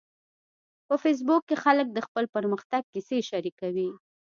په 0.87 0.95
فېسبوک 1.03 1.41
کې 1.49 1.55
خلک 1.63 1.87
د 1.93 1.99
خپل 2.07 2.23
پرمختګ 2.35 2.81
کیسې 2.93 3.19
شریکوي 3.29 3.89